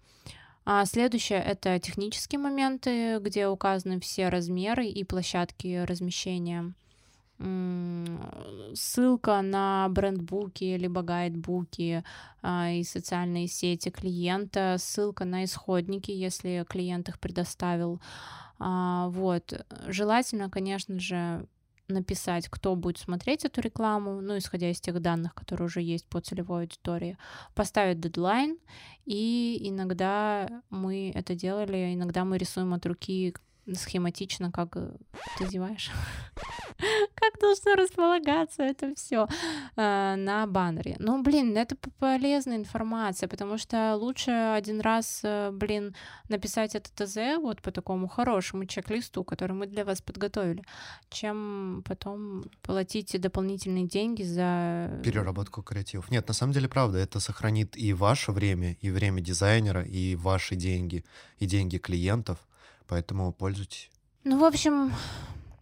А 0.70 0.84
следующее— 0.84 1.40
это 1.46 1.80
технические 1.80 2.40
моменты, 2.40 3.20
где 3.20 3.48
указаны 3.48 4.02
все 4.02 4.28
размеры 4.28 4.86
и 4.86 5.06
площадки 5.06 5.86
размещения 5.86 6.74
ссылка 8.74 9.42
на 9.42 9.88
брендбуки 9.90 10.76
либо 10.78 11.04
гайдбуки 11.04 12.04
а, 12.42 12.72
и 12.72 12.84
социальные 12.84 13.48
сети 13.48 13.90
клиента, 13.90 14.78
ссылка 14.80 15.24
на 15.24 15.44
исходники, 15.44 16.12
если 16.12 16.66
клиент 16.68 17.10
их 17.10 17.20
предоставил. 17.20 18.02
А, 18.60 19.10
вот. 19.10 19.54
Желательно, 19.88 20.50
конечно 20.50 21.00
же, 21.00 21.48
написать, 21.88 22.50
кто 22.50 22.76
будет 22.76 22.98
смотреть 22.98 23.46
эту 23.46 23.62
рекламу, 23.62 24.22
ну, 24.22 24.38
исходя 24.38 24.70
из 24.70 24.82
тех 24.82 25.00
данных, 25.02 25.34
которые 25.34 25.68
уже 25.68 25.82
есть 25.82 26.06
по 26.08 26.20
целевой 26.20 26.62
аудитории, 26.62 27.18
поставить 27.56 28.00
дедлайн, 28.00 28.58
и 29.06 29.58
иногда 29.62 30.50
мы 30.70 31.12
это 31.14 31.36
делали, 31.36 31.94
иногда 31.94 32.26
мы 32.26 32.38
рисуем 32.38 32.74
от 32.74 32.86
руки 32.86 33.34
схематично, 33.76 34.52
как 34.52 34.78
э, 34.78 34.92
ты 35.38 35.48
зеваешь, 35.48 35.92
как 37.16 37.40
должно 37.40 37.76
располагаться 37.76 38.64
это 38.64 38.94
все 38.96 39.28
э, 39.76 40.16
на 40.16 40.48
баннере. 40.48 40.96
Ну, 41.00 41.22
блин, 41.22 41.58
это 41.58 41.76
полезная 42.00 42.58
информация, 42.58 43.28
потому 43.28 43.58
что 43.58 43.96
лучше 43.96 44.32
один 44.32 44.82
раз, 44.82 45.22
э, 45.24 45.52
блин, 45.52 45.96
написать 46.30 46.76
это 46.76 46.90
ТЗ 46.92 47.40
вот 47.42 47.62
по 47.62 47.72
такому 47.72 48.08
хорошему 48.08 48.66
чек-листу, 48.66 49.24
который 49.24 49.54
мы 49.54 49.68
для 49.68 49.84
вас 49.84 50.02
подготовили, 50.02 50.64
чем 51.10 51.84
потом 51.86 52.46
платить 52.62 53.20
дополнительные 53.20 53.88
деньги 53.88 54.24
за... 54.24 55.02
Переработку 55.04 55.62
креативов. 55.62 56.10
Нет, 56.12 56.28
на 56.28 56.34
самом 56.34 56.54
деле, 56.54 56.70
правда, 56.70 56.98
это 56.98 57.20
сохранит 57.20 57.78
и 57.78 57.94
ваше 57.94 58.32
время, 58.32 58.78
и 58.82 58.90
время 58.90 59.22
дизайнера, 59.22 59.84
и 59.84 60.16
ваши 60.16 60.56
деньги, 60.56 61.04
и 61.40 61.46
деньги 61.46 61.78
клиентов. 61.78 62.38
Поэтому 62.88 63.32
пользуйтесь. 63.34 63.90
Ну, 64.24 64.40
в 64.40 64.44
общем, 64.44 64.94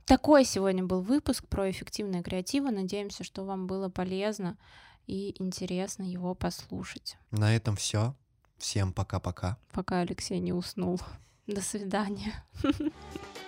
такой 0.06 0.46
сегодня 0.46 0.84
был 0.84 1.02
выпуск 1.02 1.48
про 1.48 1.70
эффективное 1.70 2.24
креативы. 2.24 2.72
Надеемся, 2.72 3.24
что 3.24 3.44
вам 3.44 3.68
было 3.68 3.90
полезно 3.90 4.58
и 5.08 5.36
интересно 5.42 6.04
его 6.04 6.36
послушать. 6.36 7.18
На 7.32 7.56
этом 7.56 7.76
все. 7.76 8.16
Всем 8.58 8.94
пока-пока. 8.94 9.58
Пока 9.72 10.00
Алексей 10.00 10.40
не 10.40 10.54
уснул. 10.54 11.00
До 11.48 11.62
свидания. 11.62 12.34